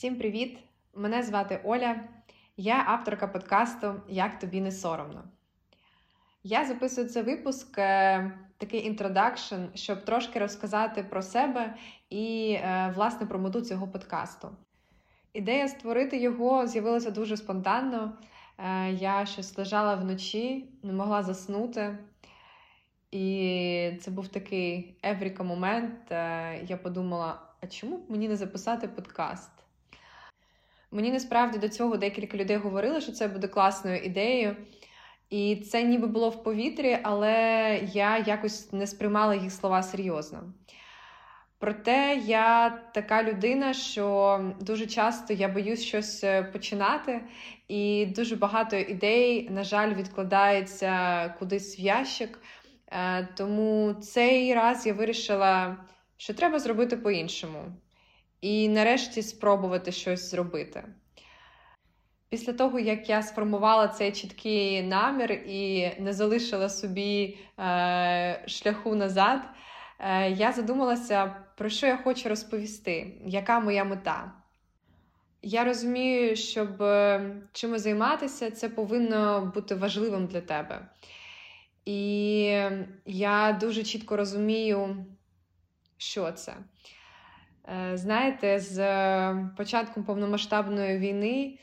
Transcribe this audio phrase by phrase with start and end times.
[0.00, 0.58] Всім привіт!
[0.94, 1.96] Мене звати Оля,
[2.56, 5.24] я авторка подкасту Як тобі не соромно.
[6.42, 11.74] Я записую цей випуск, е, такий introduction, щоб трошки розказати про себе
[12.10, 14.48] і, е, власне, про мету цього подкасту.
[15.32, 18.18] Ідея створити його з'явилася дуже спонтанно.
[18.58, 21.98] Е, я щось лежала вночі, не могла заснути.
[23.10, 26.10] І це був такий еврика момент.
[26.68, 29.50] Я подумала: а чому б мені не записати подкаст?
[30.90, 34.56] Мені насправді до цього декілька людей говорили, що це буде класною ідеєю.
[35.30, 37.32] І це ніби було в повітрі, але
[37.92, 40.52] я якось не сприймала їх слова серйозно.
[41.58, 47.20] Проте я така людина, що дуже часто я боюсь щось е, починати,
[47.68, 52.38] і дуже багато ідей, на жаль, відкладається кудись в ящик.
[52.86, 55.76] Е, тому цей раз я вирішила,
[56.16, 57.64] що треба зробити по-іншому.
[58.40, 60.84] І нарешті спробувати щось зробити.
[62.28, 69.40] Після того, як я сформувала цей чіткий намір і не залишила собі е, шляху назад,
[69.98, 74.32] е, я задумалася, про що я хочу розповісти, яка моя мета.
[75.42, 80.88] Я розумію, щоб е, чимось займатися, це повинно бути важливим для тебе.
[81.84, 82.42] І
[83.06, 85.06] я дуже чітко розумію,
[85.96, 86.54] що це.
[87.70, 88.76] Е, знаєте, з
[89.56, 91.58] початком повномасштабної війни.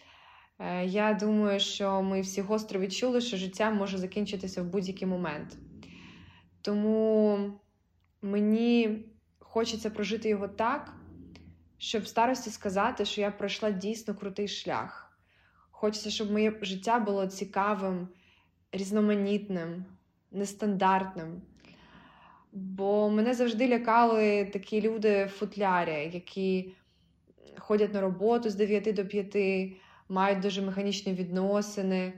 [0.60, 5.58] Е, я думаю, що ми всі гостро відчули, що життя може закінчитися в будь-який момент.
[6.62, 7.40] Тому
[8.22, 9.06] мені
[9.40, 10.94] хочеться прожити його так,
[11.78, 15.20] щоб в старості сказати, що я пройшла дійсно крутий шлях.
[15.72, 18.08] Хочеться, щоб моє життя було цікавим,
[18.72, 19.86] різноманітним,
[20.32, 21.42] нестандартним.
[22.58, 26.74] Бо мене завжди лякали такі люди в футлярі, які
[27.58, 29.78] ходять на роботу з 9 до 5
[30.10, 32.14] мають дуже механічні відносини,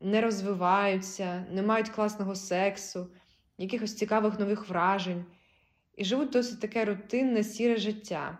[0.00, 3.06] не розвиваються, не мають класного сексу,
[3.58, 5.24] якихось цікавих нових вражень
[5.96, 8.38] і живуть досить таке рутинне, сіре життя.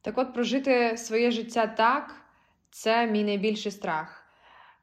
[0.00, 2.14] Так от, прожити своє життя так,
[2.70, 4.24] це мій найбільший страх.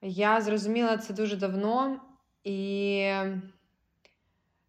[0.02, 2.02] Я зрозуміла це дуже давно
[2.44, 3.10] і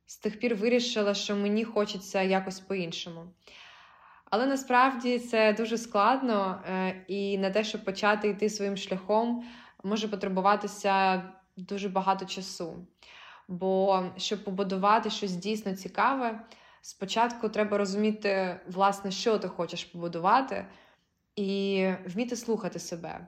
[0.07, 3.27] з тих пір вирішила, що мені хочеться якось по-іншому.
[4.31, 9.45] Але насправді це дуже складно, е, і на те, щоб почати йти своїм шляхом,
[9.85, 11.23] може потребуватися
[11.57, 12.87] дуже багато часу.
[13.49, 16.41] Бо щоб побудувати щось дійсно цікаве,
[16.81, 20.67] спочатку треба розуміти, власне, що ти хочеш побудувати,
[21.37, 23.27] і вміти слухати себе.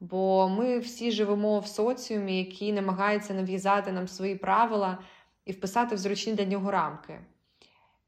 [0.00, 4.98] Bо ми всі живемо в соціумі, який намагається нав'язати нам свої правила
[5.46, 7.18] і вписати в зручні для нього рамки.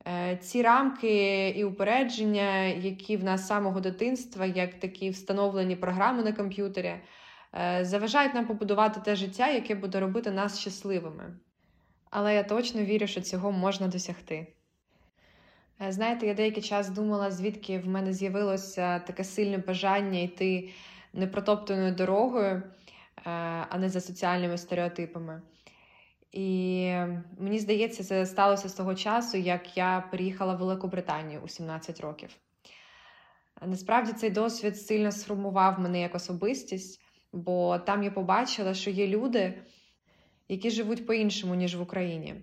[0.08, 6.22] Е, ці рамки і упередження, які в нас з самого дитинства, як такі встановлені програми
[6.22, 6.94] на комп'ютері,
[7.54, 11.36] е, заважають нам побудувати те життя, яке буде робити нас щасливими.
[12.10, 14.47] Але я точно вірю, що цього можна досягти.
[15.80, 20.70] Е, знаєте, я деякий час думала, звідки в мене з'явилося таке сильне бажання йти
[21.12, 22.62] непротоптаною дорогою,
[23.68, 25.42] а не за соціальними стереотипами.
[26.36, 26.92] І
[27.38, 32.00] мені здається, це сталося з того часу, як я приїхала в Велику Британію у 17
[32.00, 32.30] років.
[33.66, 37.00] Насправді цей досвід сильно сформував мене як особистість,
[37.32, 39.62] бо там я побачила, що є люди,
[40.48, 42.34] які живуть по-іншому, ніж в Україні.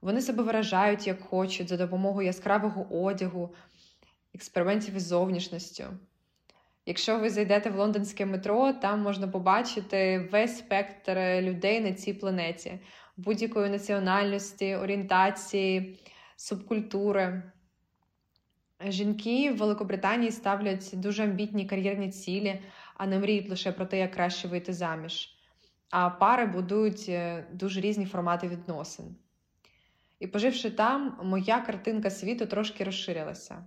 [0.00, 3.54] Вони себе виражають як хочуть за допомогою яскравого одягу,
[4.34, 5.84] експериментів із зовнішністю.
[6.86, 12.78] Якщо ви зайдете в лондонське метро, там можна побачити весь спектр людей на цій планеті
[13.18, 15.98] будь-якої національності, орієнтації,
[16.36, 17.42] субкультури.
[18.86, 22.62] Жінки в Великобританії ставлять дуже амбітні кар'єрні цілі,
[22.94, 25.34] а не мріють лише про те, як краще вийти заміж.
[25.90, 29.16] А пари будують е, дуже різні формати відносин.
[30.20, 33.64] І, поживши там, моя картинка світу трошки розширилася.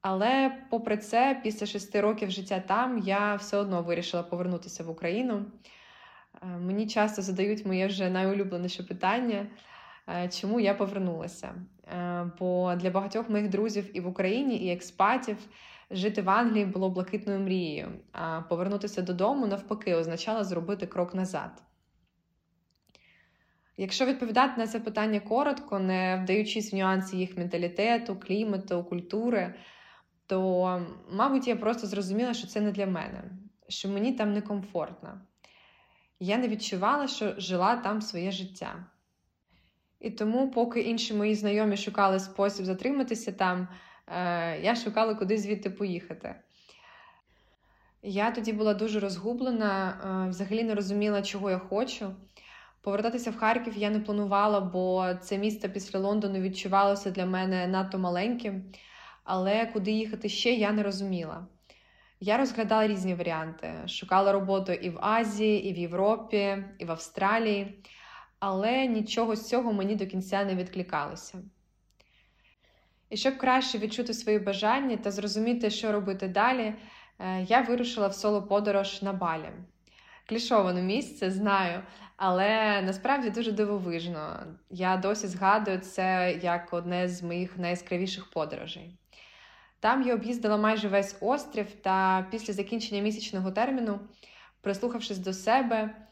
[0.00, 5.44] Але, попри це, після шести років життя там я все одно вирішила повернутися в Україну.
[6.42, 9.46] Е, мені часто задають моє вже найулюбленіше питання,
[10.08, 11.54] е, чому я повернулася.
[12.38, 15.36] Бо для багатьох моїх друзів і в Україні, і експатів
[15.90, 21.62] жити в Англії було блакитною мрією, а повернутися додому навпаки означало зробити крок назад.
[23.76, 29.54] Якщо відповідати на це питання коротко, не вдаючись в нюанси їх менталітету, клімату, культури,
[30.26, 33.24] то, мабуть, я просто зрозуміла, що це не для мене,
[33.68, 35.20] що мені там некомфортно
[36.20, 38.84] я не відчувала, що жила там своє життя.
[40.00, 43.68] І тому, поки інші мої знайомі шукали спосіб затриматися там,
[44.06, 46.34] е, я шукала, куди звідти поїхати.
[48.02, 52.10] Я тоді була дуже розгублена, е, взагалі не розуміла, чого я хочу.
[52.80, 57.98] Повертатися в Харків я не планувала, бо це місто після Лондону відчувалося для мене надто
[57.98, 58.64] маленьким,
[59.24, 61.46] але куди їхати ще я не розуміла.
[62.20, 67.82] Я розглядала різні варіанти, шукала роботу і в Азії, і в Європі, і в Австралії,
[68.38, 71.38] але нічого з цього мені до кінця не відкликалося.
[73.10, 76.74] І щоб краще відчути свої бажання та зрозуміти, що робити далі,
[77.18, 79.50] е, я вирушила в соло-подорож на Балі.
[80.28, 81.82] Клішоване місце, знаю,
[82.16, 84.46] але насправді дуже дивовижно.
[84.70, 88.98] Я досі згадую це як одне з моїх найяскравіших подорожей.
[89.80, 94.00] Там я об'їздила майже весь острів, та після закінчення місячного терміну,
[94.60, 96.08] прислухавшись до себе,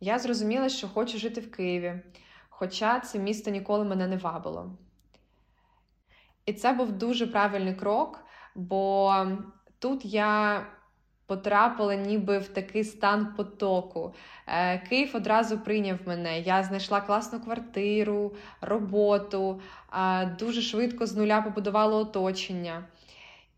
[0.00, 2.00] я зрозуміла, що хочу жити в Києві,
[2.48, 4.76] хоча це місто ніколи мене не вабило.
[6.46, 8.24] І це був дуже правильний крок,
[8.54, 9.14] бо
[9.78, 10.66] тут я
[11.32, 14.14] потрапила ніби в такий стан потоку.
[14.46, 16.40] Е, Київ одразу прийняв мене.
[16.40, 19.60] Я знайшла класну квартиру, роботу,
[20.38, 22.84] дуже швидко з нуля побудувала оточення.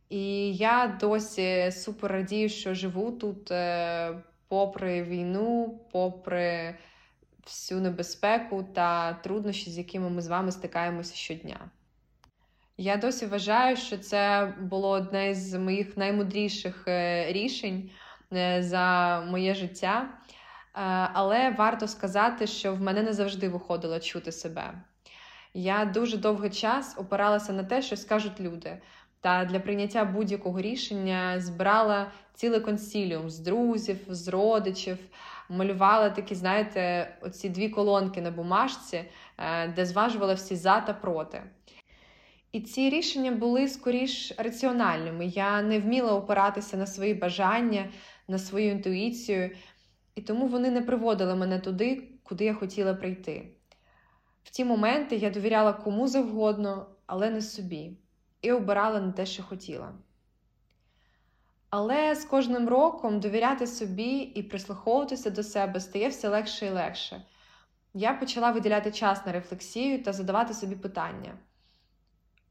[0.09, 4.19] І я досі супер радію, що живу тут, е,
[4.49, 6.75] попри війну, попри
[7.47, 11.71] всю небезпеку та труднощі, з якими ми з вами стикаємося щодня.
[12.77, 17.91] Я досі вважаю, що це було одне з моїх наймудріших е, рішень
[18.33, 20.09] е, за моє життя.
[20.09, 20.31] Е,
[21.13, 24.75] але варто сказати, що в мене не завжди виходило чути себе.
[25.55, 28.79] Я дуже довгий час опиралася на те, що скажуть люди.
[29.21, 34.99] Та для прийняття будь-якого рішення збирала цілий консіліум з друзів, з родичів,
[35.49, 39.05] малювала такі, знаєте, оці дві колонки на бумажці,
[39.77, 41.43] де зважувала всі за та проти.
[42.55, 45.27] І ці рішення були скоріш раціональними.
[45.27, 47.89] Я не вміла опиратися на свої бажання,
[48.29, 49.51] на свою інтуїцію,
[50.15, 53.49] і тому вони не приводили мене туди, куди я хотіла прийти.
[54.43, 57.99] В ті моменти я довіряла кому завгодно, але не собі,
[58.43, 59.93] і обирала не те, що хотіла.
[61.71, 67.23] Але з кожним роком довіряти собі і прислуховуватися до себе стає все легше і легше.
[67.95, 71.39] Я почала виділяти час на рефлексію та задавати собі питання.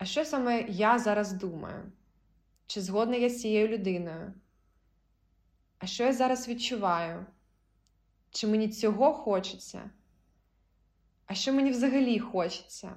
[0.04, 1.92] А що саме я зараз думаю?
[2.68, 4.34] Чи згодна я з цією людиною?
[5.80, 7.26] А що я зараз відчуваю?
[8.32, 9.90] Чи мені цього хочеться?
[11.26, 12.96] А що мені взагалі хочеться?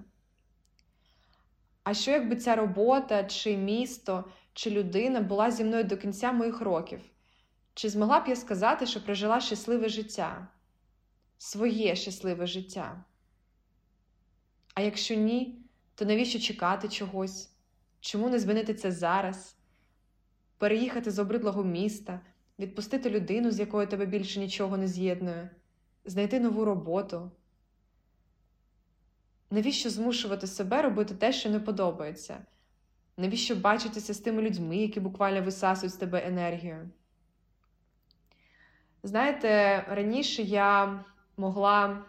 [1.83, 6.61] А що, якби ця робота, чи місто, чи людина була зі мною до кінця моїх
[6.61, 7.01] років?
[7.75, 10.49] Чи змогла б я сказати, що прожила щасливе життя?
[11.39, 13.05] Своє щасливе життя?
[14.75, 15.66] А якщо ні,
[15.97, 17.51] то навіщо чекати чогось?
[18.01, 19.57] Чому не змінити це зараз?
[20.59, 22.21] Переїхати з обридлого міста,
[22.59, 25.51] відпустити людину, з якою тебе більше нічого не з'єднує,
[26.05, 27.31] знайти нову роботу.
[29.51, 32.39] Навіщо змушувати себе робити те, що не подобається?
[33.17, 36.91] Навіщо бачитися з тими людьми, які буквально висасують з тебе енергію?
[39.03, 41.05] Знаєте, раніше я
[41.37, 42.05] могла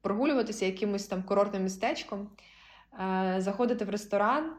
[0.00, 2.30] прогулюватися якимось там курортним містечком.
[3.00, 4.52] Е, заходити в ресторан,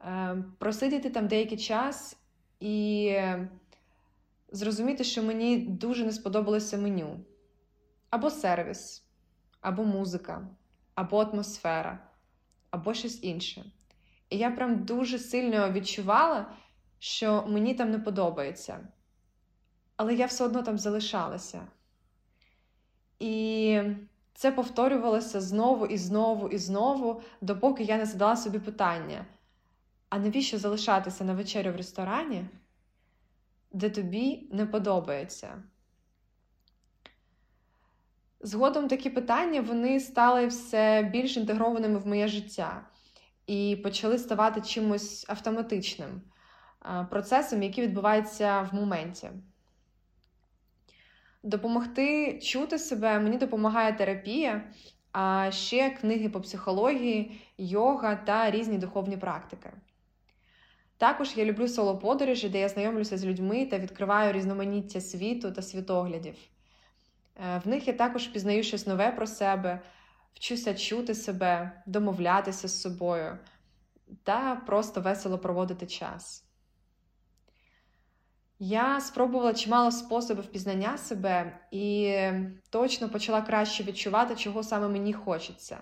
[0.00, 2.16] е, просидіти там деякий час
[2.60, 3.16] і
[4.52, 7.20] зрозуміти, що мені дуже не сподобалося меню.
[8.10, 9.04] Або сервіс,
[9.60, 10.48] або музика,
[10.94, 12.08] або атмосфера,
[12.70, 13.64] або щось інше.
[14.30, 16.52] І я прям дуже сильно відчувала,
[16.98, 18.88] що мені там не подобається.
[19.96, 21.66] Але я все одно там залишалася.
[23.18, 23.82] І
[24.34, 29.26] це повторювалося знову і знову і знову, допоки я не задала собі питання:
[30.08, 32.44] а навіщо залишатися на вечерю в ресторані,
[33.72, 35.62] де тобі не подобається?
[38.40, 42.86] Згодом такі питання вони стали все більш інтегрованими в моє життя
[43.46, 46.22] і почали ставати чимось автоматичним
[47.10, 49.30] процесом, який відбувається в моменті.
[51.42, 54.64] Допомогти чути себе мені допомагає терапія,
[55.12, 59.72] а ще книги по психології, йога та різні духовні практики.
[60.96, 66.34] Також я люблю соло-подорожі, де я знайомлюся з людьми та відкриваю різноманіття світу та світоглядів.
[67.36, 69.80] Е, в них я також пізнаю щось нове про себе,
[70.34, 73.38] вчуся чути себе, домовлятися з собою
[74.22, 76.44] та просто весело проводити час.
[78.64, 82.16] Я спробувала чимало способів пізнання себе і
[82.70, 85.78] точно почала краще відчувати, чого саме мені хочеться.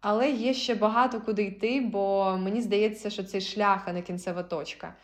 [0.00, 4.42] Але є ще багато куди йти, бо мені здається, що це шлях, а не кінцева
[4.42, 4.94] точка.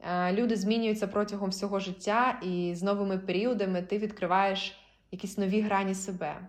[0.00, 4.78] Е, люди змінюються протягом всього життя, і з новими періодами ти відкриваєш
[5.10, 6.48] якісь нові грані себе.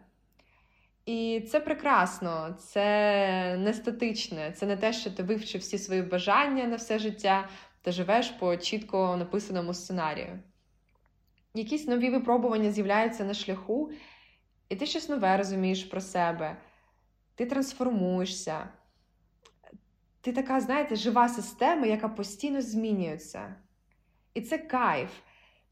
[1.05, 6.63] І це прекрасно, це не статичне, це не те, що ти вивчив всі свої бажання
[6.63, 7.49] на все життя
[7.87, 10.39] та живеш по чітко написаному сценарію.
[11.53, 13.91] Якісь нові випробування з'являються на шляху,
[14.69, 16.57] і ти щось нове розумієш про себе,
[17.35, 18.69] ти трансформуєшся.
[20.21, 23.55] Ти така, знаєте, жива система, яка постійно змінюється.
[24.33, 25.09] І це кайф.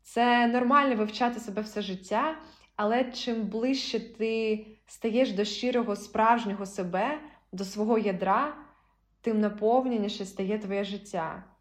[0.03, 2.37] Це нормально вивчати себе все життя,
[2.75, 7.19] але чим ближче ти стаєш до щирого, справжнього себе,
[7.51, 8.57] до свого ядра,
[9.21, 11.54] тим наповненіше стає твоє життя.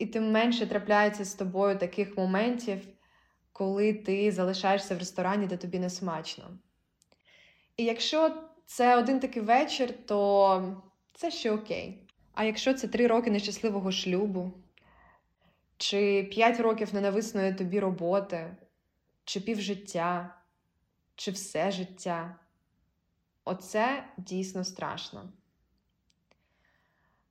[0.00, 2.88] І тим менше трапляється з тобою таких моментів,
[3.52, 6.44] коли ти залишаєшся в ресторані, де тобі не смачно.
[7.76, 10.82] І якщо це один такий вечір, то
[11.14, 12.08] це ще окей.
[12.34, 14.52] А якщо це три роки нещасливого шлюбу,
[15.76, 18.56] чи п'ять років ненависної тобі роботи,
[19.24, 20.34] чи півжиття,
[21.14, 22.36] чи все життя,
[23.44, 25.32] оце дійсно страшно.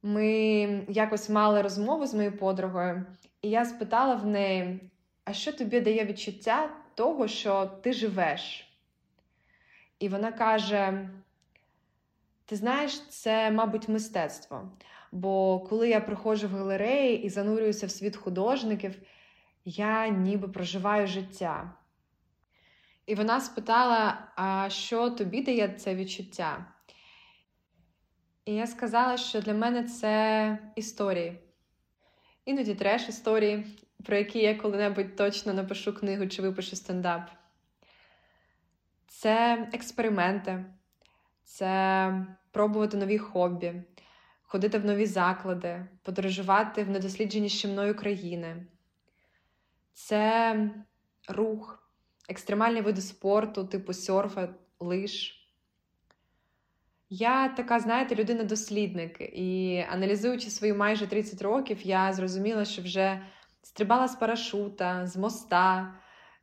[0.03, 3.06] Ми якось мали розмову з моєю подругою,
[3.41, 4.79] і я спитала в неї,
[5.25, 8.70] а що тобі дає відчуття того, що ти живеш?
[10.00, 11.10] І вона каже:
[12.46, 14.72] ти знаєш, це, мабуть, мистецтво.
[15.12, 18.96] Бо коли я приходжу в галереї і занурююся в світ художників,
[19.65, 21.72] я ніби проживаю життя.
[23.06, 26.65] І вона спитала, а що тобі дає це відчуття?
[28.50, 31.39] І я сказала, що для мене це історії.
[32.46, 33.65] Іноді треш історії,
[34.06, 37.29] про які я коли-небудь точно напишу книгу чи випишу стендап.
[39.08, 40.65] Це експерименти,
[41.44, 43.74] це пробувати нові хобі,
[44.41, 48.65] ходити в нові заклади, подорожувати в недосліджені ще мною країни.
[49.94, 50.56] Це
[51.27, 51.89] рух,
[52.29, 55.38] екстремальні види спорту, типу серфа, лиш.
[57.10, 63.22] Я така, знаєте, людина-дослідник, і аналізуючи свої майже 30 років, я зрозуміла, що вже
[63.62, 65.94] стрибала з парашута, з моста,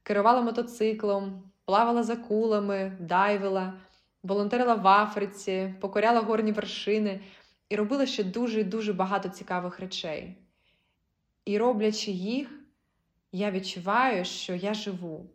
[0.02, 3.80] керувала мотоциклом, плавала за кулами, дайвила,
[4.23, 7.20] волонтерила в Африці, покоряла горні вершини
[7.68, 10.37] і робила ще дуже дуже багато цікавих речей.
[11.44, 12.61] І роблячи їх,
[13.32, 15.30] я відчуваю, що я живу.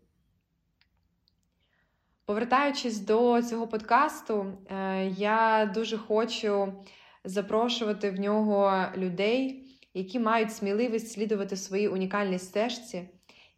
[2.32, 6.74] Повертаючись до цього подкасту, е, я дуже хочу
[7.24, 13.10] запрошувати в нього людей, які мають сміливість слідувати своїй унікальній стежці,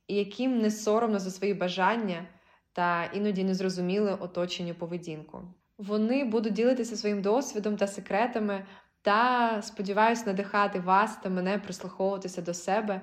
[0.07, 2.27] і яким не соромно за свої бажання
[2.71, 5.41] та іноді незрозуміли оточенню поведінку.
[5.77, 8.65] Вони будуть ділитися своїм досвідом та секретами,
[9.01, 13.01] та сподіваюся надихати вас та мене прислуховуватися до себе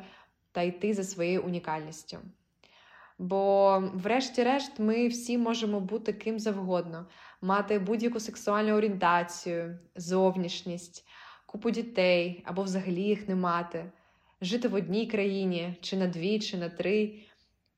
[0.52, 2.18] та йти за своєю унікальністю.
[3.20, 7.06] Бо, врешті-решт, ми всі можемо бути ким завгодно,
[7.40, 11.06] мати будь-яку сексуальну орієнтацію, зовнішність,
[11.46, 13.92] купу дітей або взагалі їх не мати,
[14.40, 17.18] жити в одній країні, чи на дві, чи на три,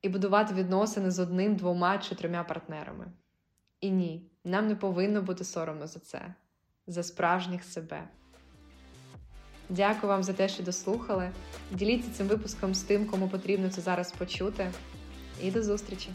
[0.01, 3.05] і будувати відносини з одним, двома чи трьома партнерами.
[3.81, 6.33] І ні, нам не повинно бути соромно за це,
[6.87, 8.07] за справжніх себе.
[9.69, 11.31] Дякую вам за те, що дослухали.
[11.71, 14.71] Діліться цим випуском з тим, кому потрібно це зараз почути.
[15.41, 16.09] І до зустрічі!